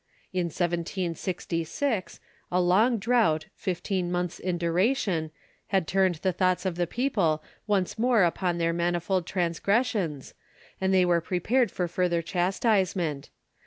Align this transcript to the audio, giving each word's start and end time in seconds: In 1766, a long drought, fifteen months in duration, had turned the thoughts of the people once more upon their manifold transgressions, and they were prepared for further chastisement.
In 0.33 0.45
1766, 0.45 2.19
a 2.51 2.59
long 2.59 2.97
drought, 2.97 3.45
fifteen 3.53 4.11
months 4.11 4.39
in 4.39 4.57
duration, 4.57 5.29
had 5.67 5.87
turned 5.87 6.15
the 6.15 6.33
thoughts 6.33 6.65
of 6.65 6.73
the 6.75 6.87
people 6.87 7.43
once 7.67 7.99
more 7.99 8.23
upon 8.23 8.57
their 8.57 8.73
manifold 8.73 9.27
transgressions, 9.27 10.33
and 10.81 10.91
they 10.91 11.05
were 11.05 11.21
prepared 11.21 11.69
for 11.69 11.87
further 11.87 12.23
chastisement. 12.23 13.29